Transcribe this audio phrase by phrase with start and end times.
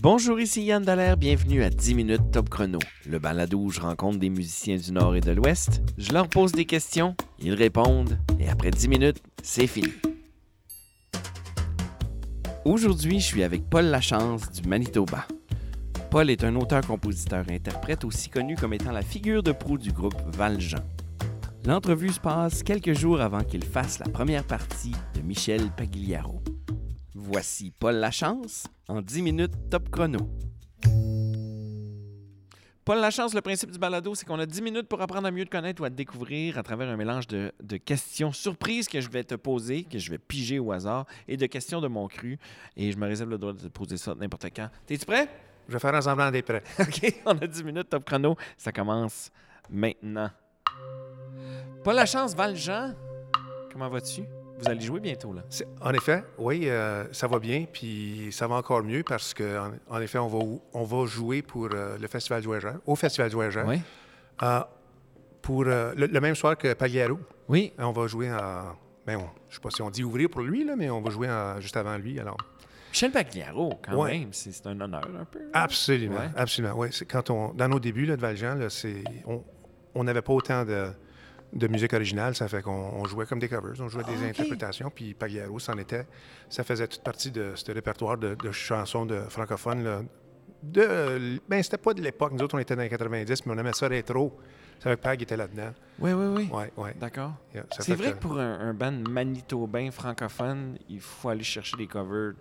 [0.00, 4.20] Bonjour, ici Yann Dallaire, bienvenue à 10 minutes Top Chrono, le balado où je rencontre
[4.20, 8.48] des musiciens du Nord et de l'Ouest, je leur pose des questions, ils répondent, et
[8.48, 9.88] après 10 minutes, c'est fini.
[12.64, 15.26] Aujourd'hui, je suis avec Paul Lachance du Manitoba.
[16.12, 20.84] Paul est un auteur-compositeur-interprète aussi connu comme étant la figure de proue du groupe Valjean.
[21.66, 26.40] L'entrevue se passe quelques jours avant qu'il fasse la première partie de Michel Pagliaro.
[27.30, 30.30] Voici Paul Lachance en 10 minutes top chrono.
[32.86, 35.44] Paul Lachance, le principe du balado, c'est qu'on a 10 minutes pour apprendre à mieux
[35.44, 39.02] te connaître ou à te découvrir à travers un mélange de, de questions surprises que
[39.02, 42.08] je vais te poser, que je vais piger au hasard, et de questions de mon
[42.08, 42.38] cru.
[42.78, 44.70] Et je me réserve le droit de te poser ça n'importe quand.
[44.86, 45.28] T'es-tu prêt?
[45.68, 46.62] Je vais faire un semblant d'être prêt.
[46.80, 48.38] OK, on a 10 minutes top chrono.
[48.56, 49.30] Ça commence
[49.68, 50.30] maintenant.
[51.84, 52.94] Paul Lachance, Valjean,
[53.70, 54.22] comment vas-tu?
[54.60, 55.42] Vous allez jouer bientôt, là.
[55.80, 59.70] En effet, oui, euh, ça va bien, puis ça va encore mieux parce que en,
[59.88, 60.38] en effet, on va,
[60.72, 63.80] on va jouer pour euh, le Festival du Voyageur, au Festival du Voyageur, Oui?
[64.42, 64.60] euh,
[65.42, 67.18] pour euh, le, le même soir que Pagliaro.
[67.48, 67.72] Oui.
[67.78, 68.74] On va jouer à,
[69.06, 71.10] ben, on- je sais pas si on dit ouvrir pour lui là, mais on va
[71.10, 71.28] jouer
[71.60, 72.18] juste avant lui.
[72.20, 72.36] Alors,
[72.90, 74.18] Michel Pagliaro, quand Ouais.
[74.18, 75.40] même, c'est un honneur un peu.
[75.52, 76.30] absolument, Ouais.
[76.36, 76.74] absolument.
[76.74, 78.66] Ouais, quand on, dans nos débuts là, de Valjean, là,
[79.94, 80.88] on n'avait pas autant de,
[81.52, 84.28] de musique originale, ça fait qu'on on jouait comme des covers, on jouait des Ah,
[84.28, 86.06] interprétations, puis Pagliaro, c'en était.
[86.48, 89.82] Ça faisait toute partie de ce répertoire de, de chansons de francophones.
[89.84, 90.02] Là,
[90.62, 93.58] de, ben, c'était pas de l'époque, nous autres, on était dans les 90, mais on
[93.58, 94.36] aimait ça rétro.
[94.80, 95.72] C'est avec Pag était là-dedans.
[95.98, 96.50] Oui, oui, oui.
[96.52, 96.94] Ouais, ouais.
[97.00, 97.32] D'accord.
[97.54, 101.86] Yeah, C'est vrai que pour un, un band manitobain francophone, il faut aller chercher des
[101.88, 102.34] covers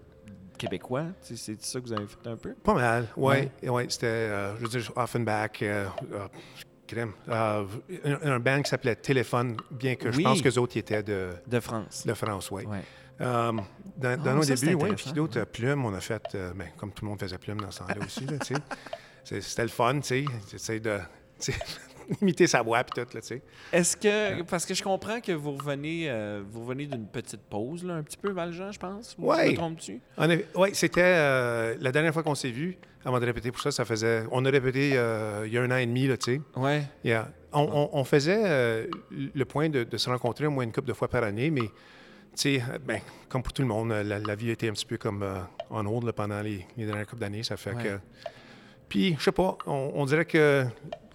[0.57, 1.05] québécois.
[1.21, 2.53] C'est ça que vous avez fait un peu?
[2.53, 3.49] Pas mal, oui.
[3.63, 3.85] Ouais.
[3.89, 6.27] c'était, euh, je veux dire, Offenbach, euh, euh,
[6.87, 7.11] crème.
[7.29, 7.65] Euh,
[8.05, 11.29] un, un band qui s'appelait Téléphone, bien que je pense que les autres étaient de,
[11.45, 12.05] De France.
[12.05, 12.65] de France, oui.
[12.65, 12.79] Ouais.
[13.19, 13.51] Euh,
[13.97, 14.93] dans dans Ah, nos débuts, oui.
[14.95, 17.59] Puis d'autres, euh, Plume, on a fait, euh, ben, comme tout le monde faisait Plume
[17.59, 18.37] dans ce temps-là aussi, là,
[19.23, 20.25] C'était le fun, tu
[20.57, 20.79] sais.
[20.79, 20.99] De
[21.39, 21.55] tu sais,
[22.21, 23.41] imiter sa voix, puis tout, là, tu sais.
[23.73, 27.83] Est-ce que, parce que je comprends que vous revenez, euh, vous revenez d'une petite pause,
[27.83, 29.15] là, un petit peu, Valjean, je pense?
[29.19, 29.47] Ou Ouais.
[29.47, 29.99] Je me trompe-tu?
[30.55, 33.85] Oui, c'était euh, la dernière fois qu'on s'est vus, avant de répéter pour ça, ça
[33.85, 34.23] faisait.
[34.31, 36.41] On a répété euh, il y a un an et demi, là, tu sais.
[36.55, 36.83] Ouais.
[37.03, 37.29] Yeah.
[37.53, 40.93] On, on- on faisait le point de, de se rencontrer au moins une couple de
[40.93, 41.69] fois par année, mais, tu
[42.35, 44.97] sais, ben, comme pour tout le monde, la, la vie a été un petit peu
[44.97, 45.25] comme
[45.69, 47.43] en hold là, pendant les, les dernières couples d'années.
[47.43, 47.83] Ça fait Ouais.
[47.83, 47.99] que.
[48.89, 50.65] Puis, je sais pas, on, on dirait que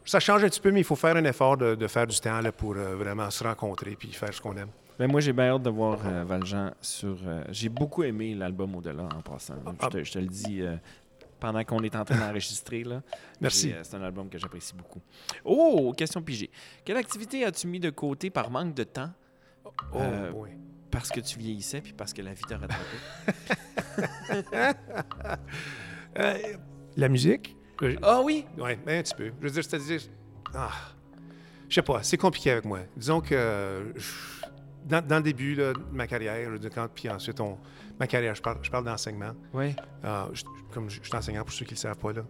[0.05, 2.19] ça change un petit peu, mais il faut faire un effort de, de faire du
[2.21, 4.69] temps là, pour euh, vraiment se rencontrer puis faire ce qu'on aime.
[4.99, 7.17] Ben, moi, j'ai bien hâte de voir euh, Valjean sur.
[7.27, 9.55] euh, j'ai beaucoup aimé l'album Au-delà en passant.
[9.65, 9.89] Je, Ah.
[9.89, 10.77] te, je te le dis euh,
[11.41, 12.85] pendant qu'on est en train d'enregistrer.
[12.85, 13.03] là.
[13.41, 13.73] Merci.
[13.83, 15.01] C'est un album que j'apprécie beaucoup.
[15.45, 16.51] Oh, question pigée.
[16.85, 19.11] Quelle activité as-tu mis de côté par manque de temps?
[19.95, 19.99] Oh,
[20.35, 20.51] oui.
[20.91, 22.99] Parce que tu vieillissais puis parce que la vie t'a rattrapé?
[26.97, 27.57] La musique?
[28.03, 28.45] Ah oui!
[28.59, 29.33] Oui, ben un petit peu.
[29.41, 30.01] Je veux dire, c'est-à-dire.
[30.55, 30.71] Ah,
[31.69, 32.81] je sais pas, c'est compliqué avec moi.
[32.97, 33.93] Disons que euh,
[34.85, 37.59] dans, dans le début là, de ma carrière, je veux dire, quand, puis ensuite, on,
[37.99, 39.33] ma carrière, je parle, je parle d'enseignement.
[39.55, 39.75] Oui.
[40.05, 40.43] Euh, je-
[40.75, 42.23] comme je, je suis enseignant pour ceux qui ne le savent pas, là.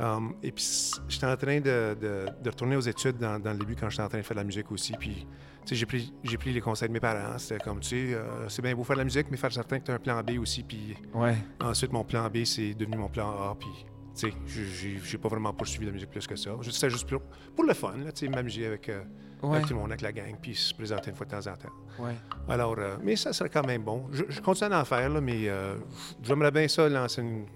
[0.00, 0.64] Um, et puis,
[1.08, 4.04] j'étais en train de, de- de retourner aux études dans, dans le début quand j'étais
[4.04, 4.92] en train de faire de la musique aussi.
[4.92, 5.26] Puis,
[5.66, 7.36] tu sais, j'ai pris, j'ai pris les conseils de mes parents.
[7.36, 9.80] C'était comme, tu sais, euh, c'est bien beau faire de la musique, mais faire certain
[9.80, 10.62] que tu as un plan B aussi.
[10.62, 11.36] Puis, Ouais.
[11.60, 13.56] Ensuite, mon plan B, c'est devenu mon plan A.
[13.58, 13.68] Puis,
[14.18, 16.50] tu sais, j'ai- pas vraiment poursuivi la musique plus que ça.
[16.60, 17.20] Je- C'était juste pour,
[17.54, 19.02] pour le fun, là, tu sais, m'amuser avec, euh,
[19.42, 19.56] Ouais.
[19.56, 21.56] avec tout le monde, avec la gang, puis se présenter une fois de temps en
[21.56, 21.68] temps.
[22.00, 22.14] Ouais.
[22.48, 24.06] Alors, euh, mais ça serait quand même bon.
[24.12, 25.76] Je, je continue à en faire, là, mais euh,
[26.22, 27.46] j'aimerais bien ça lancer une-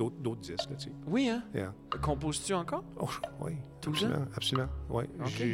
[0.00, 0.92] d'autres d'autres disques, là, tu sais.
[1.06, 1.42] Oui, hein?
[1.54, 1.74] Yeah.
[2.00, 2.82] Composes-tu encore?
[2.98, 3.08] Oh,
[3.40, 3.52] oui,
[3.82, 4.68] Tout le absolument, absolument.
[4.88, 5.04] Oui,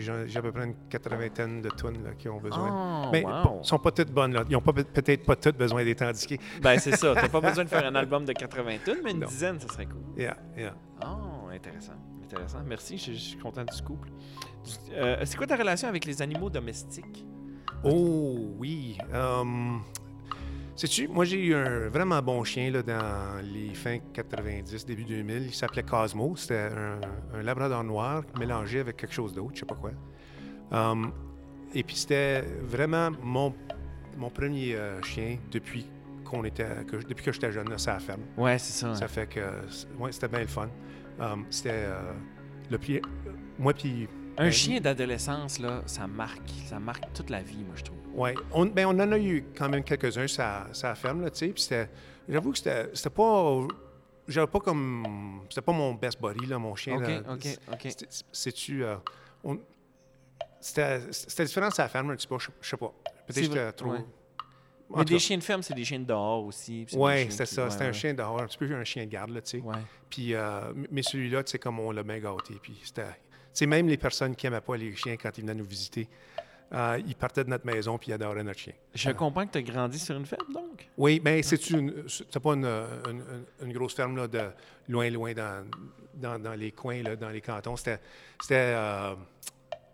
[0.00, 3.06] j'ai à peu près une quatre-vingtaine de tunes là, qui ont besoin.
[3.06, 3.58] Oh, mais wow.
[3.58, 4.44] ne sont pas toutes bonnes, là.
[4.48, 6.38] Ils n'ont pas peut-être pas toutes besoin d'être indiquées.
[6.62, 7.14] Ben, c'est ça.
[7.14, 9.26] T'as pas besoin de faire un album de 80 tonnes, mais une Non.
[9.26, 10.02] dizaine, ça serait cool.
[10.16, 10.74] Yeah, yeah.
[11.04, 11.94] Oh, intéressant.
[12.22, 12.58] Intéressant.
[12.66, 14.08] Merci, je, je suis content du couple.
[14.92, 17.24] Euh, c'est quoi ta relation avec les animaux domestiques?
[17.84, 18.98] Oh oui.
[19.12, 19.82] Um,
[20.76, 25.44] Sais-tu, moi j'ai eu un vraiment bon chien là, dans les fins 90, début 2000.
[25.46, 26.36] Il s'appelait Cosmo.
[26.36, 27.00] C'était un,
[27.38, 29.92] un labrador noir mélangé avec quelque chose d'autre, je sais pas quoi.
[30.70, 31.12] Um,
[31.74, 33.54] et puis c'était vraiment mon,
[34.18, 35.86] mon premier euh, chien depuis
[36.24, 38.22] qu'on était, que, depuis que j'étais jeune, là, ça la ferme.
[38.36, 38.94] Ouais, c'est ça.
[38.94, 39.40] Ça fait que,
[39.98, 40.68] ouais, c'était bien le fun.
[41.18, 42.12] Um, c'était euh,
[42.70, 43.00] le pied.
[43.58, 46.50] Moi puis Un Ben, chien d'adolescence, là, ça marque.
[46.66, 47.96] Ça marque toute la vie, moi, je trouve.
[48.16, 51.52] Oui, on, ben, on en a eu quand même quelques-uns, ça, ça ferme, là, tu
[51.56, 51.88] sais.
[52.28, 53.66] J'avoue que c'était, c'était pas,
[54.26, 56.96] j'avais pas comme, c'était pas mon best buddy, là, mon chien.
[56.96, 57.22] OK, là.
[57.34, 57.88] OK, OK.
[58.32, 58.96] C'est-tu, euh,
[59.44, 59.60] on-
[60.58, 62.92] c'était, différent, ça ferme un petit peu, je, sais pas.
[63.26, 64.04] Peut-être que trop, ouais.
[64.96, 66.86] Mais des cas, chiens de ferme, c'est des chiens de dehors aussi.
[66.94, 67.64] Ouais, chiens c'était ça.
[67.64, 69.64] ouais, C'était un chien dehors, un petit peu un chien de garde, là, tu sais.
[70.08, 72.54] Puis, euh, mais celui-là, tu sais, comme on l'a bien gâté.
[72.62, 73.02] Puis, c'était.
[73.04, 76.08] Tu sais, même les personnes qui n'aimaient pas les chiens quand ils venaient nous visiter,
[76.72, 78.72] euh, ils partaient de notre maison puis ils adoraient notre chien.
[78.94, 80.88] Je comprends que tu as grandi sur une ferme, donc.
[80.96, 82.66] Oui, mais c'est une, c'est pas une,
[83.62, 84.40] une- grosse ferme là, de
[84.88, 85.64] loin, loin dans,
[86.14, 87.76] dans, dans les coins, là, dans les cantons.
[87.76, 88.00] C'était,
[88.40, 89.14] c'était euh,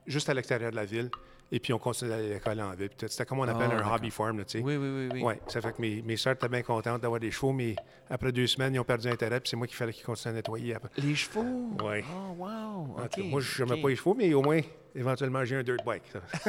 [0.07, 1.11] juste à l'extérieur de la ville.
[1.55, 2.89] Et puis on continuait d'aller à l'école en ville.
[2.99, 4.65] C'était comme on appelle Ah, un hobby farm, tu sais.
[4.65, 5.09] Oui, oui, oui.
[5.13, 5.23] oui.
[5.23, 7.77] Ouais, ça fait que mes, mes soeurs étaient bien contentes d'avoir des chevaux, mais
[8.09, 10.37] après deux semaines, ils ont perdu intérêt, puis c'est moi qui fallait qu'ils continuent à
[10.37, 10.75] nettoyer.
[10.77, 10.89] Après.
[10.97, 11.45] Les chevaux?
[11.85, 12.03] Ouais.
[12.11, 12.47] Oh, wow.
[12.49, 13.11] En tout OK.
[13.11, 13.83] cas, moi, je n'aimais OK.
[13.83, 14.61] pas les chevaux, mais au moins,
[14.95, 16.05] éventuellement, j'ai un dirt bike.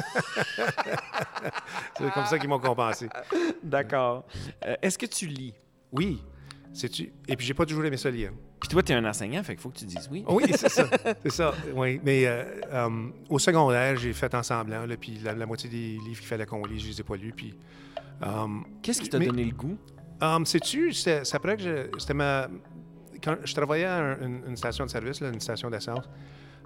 [1.97, 3.09] c'est comme ça qu'ils m'ont compensé.
[3.61, 4.23] D'accord.
[4.65, 5.53] Euh, Est-ce que tu lis?
[5.91, 6.23] Oui,
[6.73, 7.11] c'est-tu.
[7.27, 8.31] Et puis, j'ai pas toujours aimé ça lire.
[8.59, 10.23] Puis toi, tu es un enseignant, fait qu'il faut que tu dises oui.
[10.27, 10.87] Oui, c'est ça.
[11.23, 11.53] C'est ça.
[11.75, 11.99] Oui.
[12.03, 12.89] Mais euh, euh,
[13.29, 16.45] au secondaire, j'ai fait en semblant, là, puis la, la moitié des livres qu'il fallait
[16.45, 17.33] qu'on lise, je les ai pas lus.
[17.35, 17.53] Puis,
[18.23, 18.27] euh,
[18.81, 19.77] Qu'est-ce qui t'a mais- donné le goût?
[20.21, 22.47] Um, Sais-tu, ça paraît que je- c'était ma.
[23.21, 26.05] Quand je travaillais à un- une, une station de service, là, une station d'essence,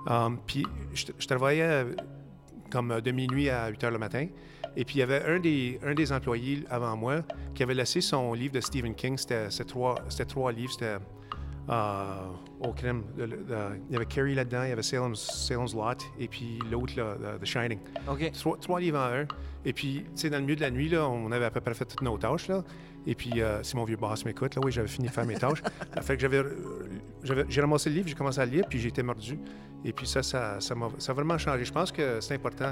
[0.08, 1.86] um, puis je, je travaillais
[2.70, 4.28] comme de minuit à 8 heures le matin.
[4.76, 7.22] Et puis il y avait un des, un des employés avant moi
[7.56, 9.18] qui avait laissé son livre de Stephen King.
[9.18, 9.96] C'était trois,
[10.28, 10.72] trois livres.
[10.74, 10.98] C'était
[11.70, 12.28] euh,
[12.62, 13.30] au de-
[13.90, 17.16] il y avait Carrie là-dedans, il y avait Salem's, Salem's Lot, et puis l'autre, là,
[17.42, 17.80] The- Shining.
[18.32, 19.26] Trois, trois livres en un.
[19.66, 21.60] Et puis, tu sais, dans le milieu de la nuit, là, on avait à peu
[21.60, 22.48] près fait toutes nos tâches.
[22.48, 22.64] Là.
[23.06, 25.36] Et puis, euh, si mon vieux boss m'écoute, là, oui, j'avais fini de faire mes
[25.36, 25.62] tâches.
[25.94, 28.80] Ça fait que j'avais, euh, j'ai ramassé le livre, j'ai commencé à le lire, puis
[28.80, 29.38] j'ai été mordu.
[29.84, 31.66] Et puis ça, ça, ça, m'a, ça a vraiment changé.
[31.66, 32.72] Je pense que c'est important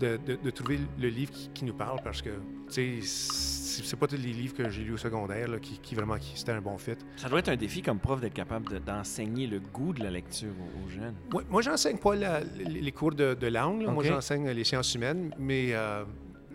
[0.00, 2.30] de, de- de trouver le livre qui, qui nous parle parce que,
[2.70, 5.94] tu sais, c'est, pas tous les livres que j'ai lus au secondaire là, qui, qui
[5.94, 6.92] vraiment, qui, c'était un bon fit.
[7.16, 10.10] Ça doit être un défi comme prof d'être capable de- d'enseigner le goût de la
[10.10, 11.14] lecture aux, aux jeunes.
[11.30, 13.84] Moi, moi j'enseigne pas la- les les cours de, langue.
[13.86, 16.04] Moi, j'enseigne les sciences humaines, mais euh,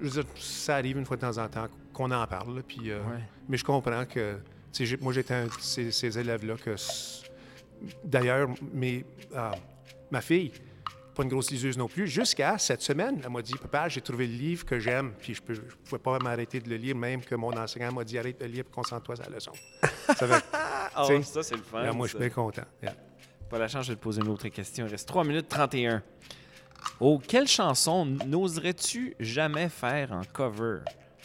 [0.01, 2.55] je veux dire, ça arrive une fois de temps en temps qu'on en parle.
[2.57, 3.19] là, puis, euh, Ouais.
[3.49, 4.37] Mais je comprends que,
[4.73, 6.75] tu sais, moi, j'étais un de ces, ces élèves-là que...
[8.03, 8.49] D'ailleurs,
[8.83, 9.51] euh,
[10.11, 10.51] ma fille,
[11.13, 14.27] pas une grosse liseuse non plus, jusqu'à cette semaine, elle m'a dit, papa, j'ai trouvé
[14.27, 17.35] le livre que j'aime, puis je ne pouvais pas m'arrêter de le lire, même que
[17.35, 19.51] mon enseignant m'a dit, arrête de lire, concentre-toi sur la leçon.
[20.07, 20.45] ça fait,
[21.07, 21.83] Tu sais, ça, c'est le fun.
[21.83, 22.63] là, moi, je suis bien content.
[22.81, 22.95] Yeah.
[23.49, 24.85] Pas la chance, je vais te poser une autre question.
[24.85, 26.01] Il reste 3 minutes 31.
[26.99, 30.79] Oh, quelle chanson n'oserais-tu jamais faire en cover?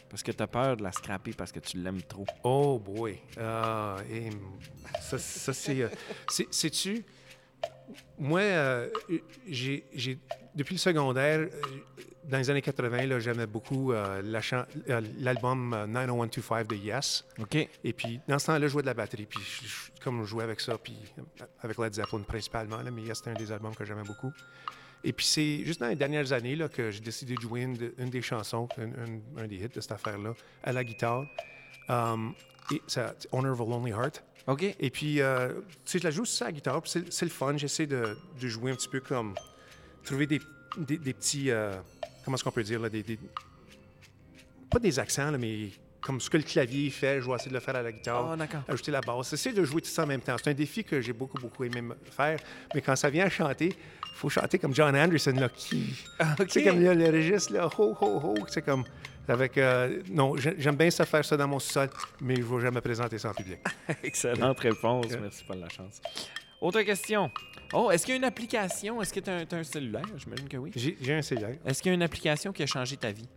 [0.09, 2.27] Parce que tu as peur de la scraper parce que tu l'aimes trop.
[2.45, 3.19] Oh boy.
[3.41, 4.31] Ah, et,
[5.03, 5.83] ça, ça, c'est.
[5.83, 5.89] euh,
[6.29, 7.05] c'est- Sais-tu,
[8.19, 8.89] moi, euh,
[9.49, 9.85] j'ai,
[10.55, 11.49] depuis le secondaire, euh,
[12.25, 14.41] dans les années 80, là, j'aimais beaucoup euh, la
[14.89, 17.25] euh, l'album euh, 90125 de Yes.
[17.39, 17.55] OK?
[17.85, 19.27] Et puis, dans ce temps-là, je jouais de la batterie.
[19.27, 20.97] Puis, je- je- comme je jouais avec ça, puis
[21.63, 24.33] avec Led Zeppelin principalement, là, mais Yes, c'était un des albums que j'aimais beaucoup.
[25.05, 27.75] Et puis, c'est juste dans les dernières années là, que j'ai décidé de jouer une,
[27.75, 30.33] de- une des chansons, un, un- un des hits de cette affaire-là,
[30.65, 31.25] à la guitare.
[31.89, 32.35] Um,
[32.73, 34.25] et ça, Honor of a Lonely Heart.
[34.47, 34.63] OK?
[34.79, 35.49] Et puis, euh,
[35.85, 37.57] tu sais, je la joue sur la guitare, puis c'est c'est le fun.
[37.57, 39.35] J'essaie de, de jouer un petit peu comme.
[40.05, 40.41] trouver des,
[40.79, 41.51] des, des petits.
[41.51, 41.73] euh,
[42.25, 43.19] comment est-ce qu'on peut dire, là, des, des-
[44.71, 45.71] Pas des accents, là, mais
[46.01, 48.31] comme ce que le clavier fait, je vais essayer de le faire à la guitare.
[48.33, 48.63] Ah, d'accord.
[48.69, 49.31] Ajouter la basse.
[49.31, 50.37] J'essaie de jouer tout ça en même temps.
[50.39, 51.83] C'est un défi que j'ai beaucoup, beaucoup aimé
[52.17, 52.39] faire.
[52.75, 55.93] Mais quand ça vient à chanter, il faut chanter comme John Anderson, là, qui.
[56.21, 56.47] OK.
[56.47, 58.85] Tu sais, comme le, le registre, là, ho, ho, ho, c'est comme.
[59.29, 59.59] Avec.
[59.59, 61.91] euh, non, j'ai- j'aime bien ça faire ça dans mon sous-sol,
[62.21, 63.59] mais je ne vais jamais présenter ça en public.
[64.03, 65.07] Excellente réponse.
[65.11, 65.21] Yeah.
[65.21, 66.01] Merci, Paul Lachance.
[66.61, 67.31] Autre question.
[67.73, 69.03] Oh, est-ce qu'il y a une application?
[69.03, 70.05] Est-ce que tu as, un cellulaire?
[70.17, 70.71] J'imagine que oui.
[70.75, 71.57] J'ai un cellulaire.
[71.67, 73.29] Est-ce qu'il y a une application qui a changé ta vie?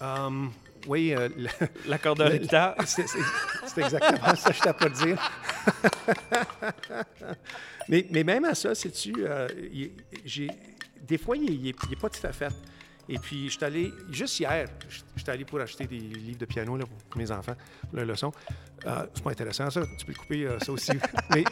[0.00, 0.50] Um,
[0.86, 1.28] oui, euh,
[1.86, 2.74] L'accordeur de guitare?
[2.86, 3.02] c'est
[3.78, 5.32] exactement ça que je t'ai pas dire.
[7.88, 9.48] mais, mais même à ça, sais-tu, euh,
[11.02, 12.48] des fois, il n'est pas tout à fait.
[13.08, 16.44] Et puis, je suis allé, juste hier, je suis allé pour acheter des livres de
[16.46, 17.54] piano là, pour mes enfants,
[17.88, 18.32] pour leur leçon.
[18.86, 19.82] Euh, c'est pas intéressant, ça.
[19.98, 20.92] Tu peux le couper, euh, ça aussi.
[21.34, 21.44] mais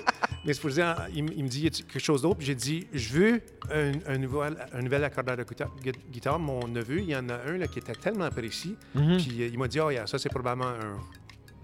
[0.45, 2.41] mais c'est pour dire, il, me dit, y a quelque chose d'autre?
[2.41, 3.41] J'ai dit, je veux
[3.71, 6.39] un, un nouvel, un nouvel accordeur de guita- gui- guitare.
[6.39, 8.77] Mon neveu, il y en a un là, qui était tellement précis.
[8.95, 9.19] Mhm.
[9.19, 10.99] Puis euh, il m'a dit, oh, yeah, ça, c'est probablement un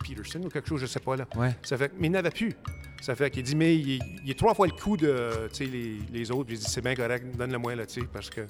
[0.06, 1.16] Peterson ou quelque chose, je sais pas.
[1.16, 1.26] Là.
[1.34, 1.56] Ouais.
[1.62, 2.52] Ça fait, mais il n'avait plus.
[3.00, 5.56] Ça fait qu'il dit, mais il, est- il est trois fois le coût de tu
[5.56, 6.50] sais, les, les autres.
[6.50, 8.42] J'ai dit, c'est bien correct, donne-le-moi, là, tu sais, parce que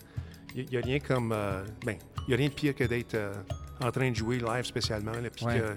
[0.54, 1.32] il n'y a, rien comme.
[1.32, 3.32] euh, ben, il y a rien de pire que d'être euh,
[3.80, 5.60] en train de jouer live spécialement, là, puis Ouais.
[5.60, 5.76] que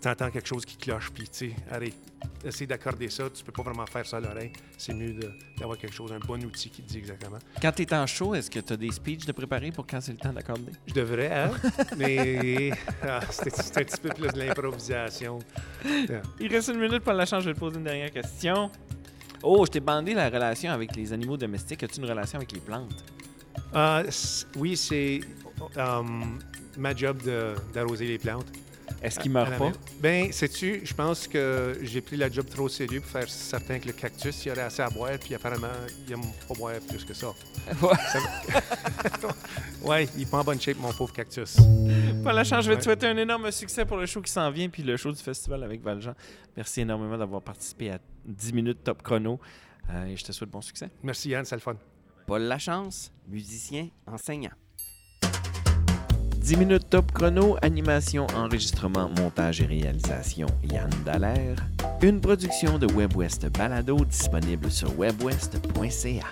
[0.00, 1.92] tu entends quelque chose qui cloche, puis tu sais, allez,
[2.44, 3.24] essaye d'accorder ça.
[3.32, 4.52] Tu peux pas vraiment faire ça à l'oreille.
[4.76, 5.14] C'est mieux
[5.56, 7.38] d'avoir quelque chose, un bon outil qui te dit exactement.
[7.62, 10.00] Quand tu es en show, est-ce que tu as des speeches de préparer pour quand
[10.00, 10.72] c'est le temps d'accorder?
[10.86, 11.50] Je devrais, hein?
[11.96, 15.38] mais ah, c'est c'est un petit peu plus de l'improvisation.
[16.40, 18.70] Il reste une minute pour la chance, je vais te poser une dernière question.
[19.44, 21.84] Oh, je t'ai bandé la relation avec les animaux domestiques.
[21.84, 23.04] As-tu une relation avec les plantes?
[24.10, 25.20] C- oui, c'est.
[25.76, 26.38] um,
[26.76, 27.18] ma job
[27.74, 28.46] d'arroser les plantes.
[29.02, 29.72] Est-ce qu'il meurt la pas?
[30.00, 33.78] Ben, sais-tu, je pense que j'ai pris la job trop au sérieux pour faire certain
[33.78, 35.68] que le cactus, il aurait assez à boire, puis apparemment,
[36.06, 37.28] il aime pas boire plus que ça.
[37.82, 37.90] Ouais.
[39.82, 41.56] Ouais, il est pas en bonne shape, mon pauvre cactus.
[42.24, 44.68] Paul Lachance, je vais te souhaiter un énorme succès pour le show qui s'en vient,
[44.68, 46.14] puis le show du festival avec Valjean.
[46.56, 49.38] Merci énormément d'avoir participé à 10 minutes top chrono.
[49.90, 50.90] Euh, et je te souhaite bon succès.
[51.02, 51.76] Merci Yann, c'est le fun.
[52.28, 54.52] Paul Lachance, musicien, enseignant.
[56.36, 61.56] 10 minutes top chrono, animation, enregistrement, montage et réalisation, Yann Dallaire.
[62.02, 66.26] Une production de WebWest Balado disponible sur webwest.ca.